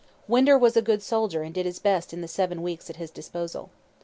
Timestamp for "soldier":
1.03-1.43